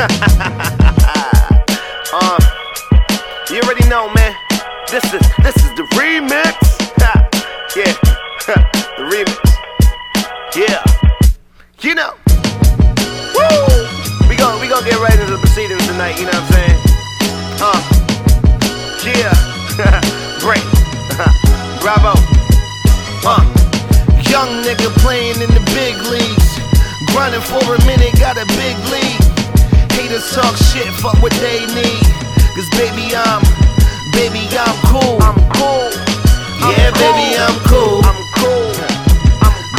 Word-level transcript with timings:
uh, 2.12 2.38
you 3.50 3.60
already 3.60 3.86
know, 3.86 4.08
man. 4.14 4.34
This 4.90 5.04
is 5.12 5.20
this 5.44 5.56
is 5.56 5.68
the 5.76 5.84
remix. 5.92 6.56
yeah, 7.76 7.92
the 8.96 9.04
remix. 9.12 9.36
Yeah, 10.56 10.80
you 11.82 11.94
know. 11.94 12.14
Woo! 13.36 13.60
We 14.26 14.36
gon' 14.36 14.58
we 14.62 14.68
gon' 14.68 14.84
get 14.84 14.96
right 15.00 15.12
into 15.12 15.32
the 15.32 15.38
proceedings 15.38 15.86
tonight. 15.86 16.18
You 16.18 16.24
know 16.24 16.32
what 16.32 16.48
I'm 16.48 16.56
saying? 16.56 16.80
Uh, 17.60 17.76
yeah, 19.04 19.36
great. 20.40 20.64
Bravo. 21.82 22.16
Uh, 23.28 23.44
young 24.32 24.64
nigga 24.64 24.88
playing 25.04 25.42
in 25.42 25.50
the 25.52 25.60
big 25.76 25.94
leagues, 26.08 26.58
grinding 27.12 27.42
for 27.42 27.74
a 27.74 27.78
minute, 27.84 28.18
got 28.18 28.38
a 28.38 28.46
big 28.56 28.78
lead. 28.90 29.19
Haters 30.20 30.34
talk 30.34 30.56
shit, 30.56 30.86
fuck 31.00 31.16
what 31.22 31.32
they 31.40 31.64
need. 31.74 32.04
Cause 32.54 32.68
baby, 32.76 33.14
I'm, 33.16 33.40
baby, 34.12 34.44
I'm 34.52 34.76
cool. 34.92 35.16
I'm 35.22 35.38
cool. 35.56 35.88
Yeah, 36.60 36.90
baby, 37.00 37.36
I'm 37.40 37.56
cool. 37.64 38.04
I'm 38.04 38.20
cool. 38.36 38.72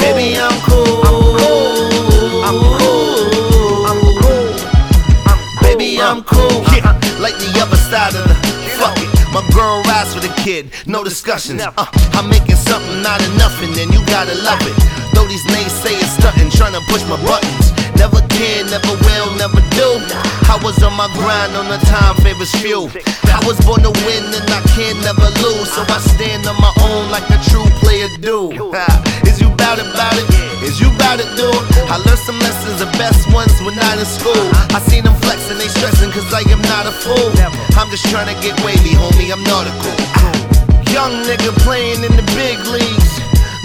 Baby, 0.00 0.38
I'm 0.40 0.56
cool. 0.64 1.04
I'm 1.04 1.20
cool. 1.36 2.44
I'm 2.44 2.58
cool. 2.80 4.56
I'm 5.28 5.38
baby, 5.62 6.00
I'm 6.00 6.22
cool. 6.24 6.64
Yeah, 6.72 6.96
like 7.20 7.36
the 7.36 7.60
other 7.60 7.76
side 7.76 8.14
of 8.14 8.26
the 8.26 8.34
fuck 8.78 8.96
it. 8.96 9.08
My 9.32 9.46
girl 9.54 9.82
rides 9.84 10.14
for 10.14 10.20
the 10.20 10.32
kid, 10.42 10.72
no 10.86 11.04
discussions. 11.04 11.60
Uh, 11.60 11.72
I'm 12.14 12.28
making 12.28 12.56
something 12.56 13.04
out 13.04 13.20
of 13.20 13.36
nothing, 13.36 13.70
and 13.78 13.92
you 13.92 14.00
gotta 14.06 14.34
love 14.42 14.60
it. 14.62 14.76
Though 15.14 15.26
these 15.26 15.44
naysayers 15.46 16.18
stunting, 16.18 16.50
trying 16.50 16.72
to 16.72 16.80
push 16.88 17.04
my 17.04 17.16
buttons. 17.26 17.39
On 21.40 21.56
on 21.56 21.66
the 21.72 21.80
time 21.88 22.14
favors 22.20 22.52
few. 22.60 22.92
I 23.32 23.40
was 23.48 23.56
born 23.64 23.80
to 23.80 23.92
win 24.04 24.24
and 24.28 24.48
I 24.52 24.60
can 24.76 24.92
never 25.00 25.24
lose. 25.40 25.72
So 25.72 25.80
I 25.88 25.96
stand 26.12 26.44
on 26.44 26.56
my 26.60 26.72
own 26.84 27.08
like 27.08 27.24
a 27.32 27.40
true 27.48 27.64
player 27.80 28.08
do. 28.20 28.52
Is 29.24 29.40
you 29.40 29.48
bout 29.56 29.80
it, 29.80 29.88
bout 29.96 30.16
it? 30.20 30.28
Is 30.60 30.76
you 30.80 30.92
bout 31.00 31.16
it, 31.16 31.30
dude? 31.40 31.48
I 31.88 31.96
learned 32.04 32.20
some 32.20 32.36
lessons, 32.44 32.84
the 32.84 32.90
best 33.00 33.24
ones 33.32 33.56
when 33.64 33.72
not 33.76 33.96
in 33.96 34.04
school. 34.04 34.44
I 34.76 34.84
seen 34.84 35.04
them 35.04 35.16
flexing, 35.24 35.56
they 35.56 35.68
stressing, 35.72 36.12
cause 36.12 36.28
I 36.28 36.44
am 36.52 36.60
not 36.68 36.84
a 36.84 36.92
fool. 36.92 37.32
I'm 37.72 37.88
just 37.88 38.04
trying 38.12 38.28
to 38.28 38.36
get 38.44 38.52
wavy, 38.60 38.92
homie, 38.92 39.32
I'm 39.32 39.40
nautical. 39.48 39.96
Ah. 40.20 40.36
Young 40.92 41.24
nigga 41.24 41.56
playing 41.64 42.04
in 42.04 42.12
the 42.20 42.26
big 42.36 42.60
leagues. 42.68 43.12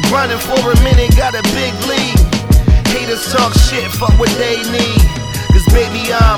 Grinding 0.08 0.40
for 0.40 0.64
a 0.64 0.78
minute, 0.80 1.12
got 1.20 1.36
a 1.36 1.44
big 1.52 1.76
lead. 1.92 2.16
Haters 2.96 3.28
talk 3.36 3.52
shit, 3.68 3.84
fuck 4.00 4.16
what 4.16 4.32
they 4.40 4.64
need. 4.72 5.04
Cause 5.52 5.68
baby, 5.76 6.12
I'm, 6.16 6.35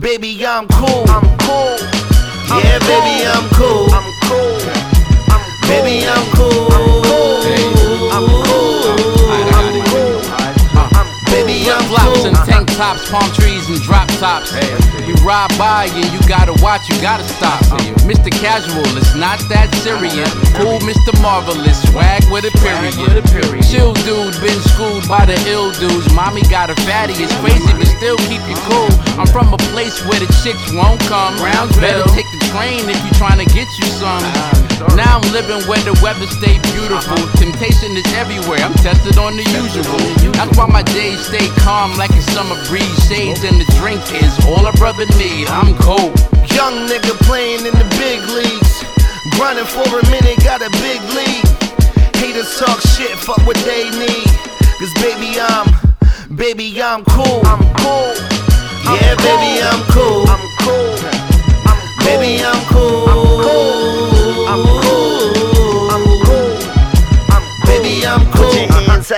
baby, 0.00 0.46
I'm 0.46 0.66
cool. 0.68 1.04
I'm 1.08 1.38
cool. 1.38 1.78
Yeah, 2.48 2.78
baby, 2.80 3.26
I'm 3.26 3.48
cool. 3.54 3.90
I'm 3.92 4.05
tops, 12.76 13.08
palm 13.10 13.24
trees 13.32 13.68
and 13.68 13.80
drop 13.80 14.06
tops. 14.20 14.52
You 15.08 15.14
ride 15.24 15.48
by 15.56 15.88
and 15.88 16.12
you 16.12 16.20
gotta 16.28 16.52
watch, 16.60 16.88
you 16.88 17.00
gotta 17.00 17.24
stop. 17.24 17.60
Mr. 18.04 18.30
Casual, 18.30 18.84
it's 19.00 19.16
not 19.16 19.40
that 19.48 19.72
serious. 19.80 20.28
Cool, 20.52 20.78
Mr. 20.84 21.16
Marvelous, 21.24 21.80
swag 21.88 22.22
with 22.30 22.44
a 22.44 22.52
period. 22.60 22.92
Chill 23.64 23.94
dude, 24.04 24.36
been 24.44 24.60
schooled 24.76 25.08
by 25.08 25.24
the 25.24 25.36
ill 25.48 25.72
dudes. 25.72 26.12
Mommy 26.12 26.42
got 26.52 26.68
a 26.68 26.76
fatty, 26.84 27.14
it's 27.16 27.34
crazy, 27.40 27.72
but 27.72 27.88
still 27.96 28.18
keep 28.28 28.44
you 28.44 28.56
cool. 28.68 28.92
I'm 29.16 29.26
from 29.26 29.54
a 29.54 29.58
place 29.72 30.04
where 30.04 30.20
the 30.20 30.28
chicks 30.44 30.68
won't 30.76 31.00
come. 31.08 31.34
Better 31.80 32.04
take 32.12 32.28
the 32.36 32.44
train 32.52 32.84
if 32.92 33.00
you 33.00 33.10
trying 33.16 33.40
to 33.40 33.48
get 33.54 33.68
you 33.80 33.88
some. 33.96 34.65
Now 34.92 35.16
I'm 35.16 35.26
living 35.32 35.64
where 35.64 35.80
the 35.88 35.96
weather 36.04 36.28
stay 36.28 36.60
beautiful. 36.76 37.16
Uh-huh. 37.16 37.40
Temptation 37.40 37.96
is 37.96 38.04
everywhere. 38.12 38.60
I'm 38.60 38.76
tested 38.84 39.16
on 39.16 39.36
the 39.36 39.46
usual. 39.56 39.96
That's 40.36 40.52
why 40.56 40.68
my 40.68 40.84
days 40.92 41.24
stay 41.24 41.48
calm 41.64 41.96
like 41.96 42.12
a 42.12 42.22
summer 42.36 42.60
breeze. 42.68 42.84
Shades 43.08 43.44
and 43.44 43.56
the 43.56 43.68
drink 43.80 44.04
is 44.20 44.32
all 44.44 44.68
a 44.68 44.72
brother 44.76 45.08
need. 45.16 45.48
I'm 45.48 45.72
cold. 45.80 46.12
Young 46.52 46.84
nigga 46.88 47.16
playing 47.24 47.64
in 47.64 47.72
the 47.72 47.88
big 47.96 48.20
leagues. 48.36 48.84
Grinding 49.36 49.64
for 49.64 49.88
a 49.88 50.04
minute, 50.12 50.36
got 50.44 50.60
a 50.60 50.70
big 50.84 51.00
lead. 51.16 51.44
Haters 52.20 52.60
talk 52.60 52.80
shit, 52.96 53.16
fuck 53.16 53.40
what 53.48 53.56
they 53.64 53.88
need. 53.96 54.28
Cause 54.76 54.92
baby, 55.00 55.40
I'm, 55.40 55.72
baby, 56.36 56.68
I'm 56.82 57.04
cool. 57.04 57.40
I'm 57.48 57.64
cool. 57.80 58.05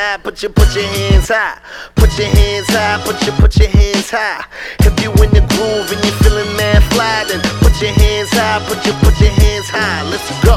High, 0.09 0.17
put 0.17 0.43
your 0.43 0.53
put 0.53 0.75
your 0.75 0.85
hands 0.85 1.29
high. 1.29 1.59
Put 1.95 2.17
your 2.19 2.29
hands 2.29 2.69
high, 2.69 2.97
put 3.05 3.21
your 3.27 3.35
put 3.37 3.57
your 3.59 3.69
hands 3.69 4.11
high. 4.11 4.45
If 4.81 4.95
you 5.03 5.11
in 5.23 5.31
the 5.37 5.45
groove 5.53 5.89
and 5.93 6.01
you 6.05 6.13
feeling 6.25 6.49
mad 6.57 6.83
fly, 6.93 7.25
then 7.29 7.41
put 7.61 7.77
your 7.83 7.93
hands 7.93 8.31
high, 8.33 8.61
put 8.65 8.81
your 8.87 8.97
put 9.05 9.15
your 9.21 9.35
hands 9.43 9.69
high. 9.69 10.03
Let's 10.09 10.25
go. 10.41 10.57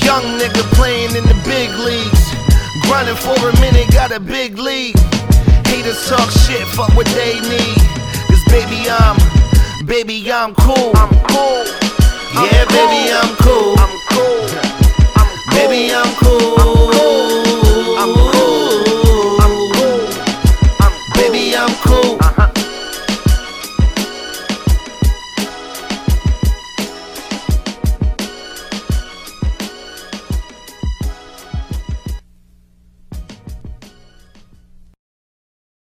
Young 0.00 0.24
nigga 0.40 0.62
playing 0.78 1.12
in 1.12 1.24
the 1.28 1.36
big 1.44 1.68
leagues. 1.84 2.24
Grinding 2.88 3.20
for 3.20 3.36
a 3.36 3.52
minute, 3.60 3.90
got 3.92 4.12
a 4.12 4.20
big 4.20 4.56
lead. 4.56 4.96
Haters 5.68 6.00
talk 6.08 6.30
shit, 6.30 6.64
fuck 6.72 6.92
what 6.96 7.08
they 7.12 7.36
need. 7.52 7.80
Cause 8.28 8.44
baby, 8.48 8.88
I'm, 8.88 9.16
baby, 9.84 10.16
I'm 10.32 10.54
cool. 10.54 10.92
I'm 10.96 11.12
cool. 11.28 11.64
Yeah, 12.32 12.64
baby, 12.72 13.12
I'm 13.12 13.28
baby, 13.28 13.44
cool. 13.44 13.74
I'm 13.76 13.92
cool. 14.08 14.36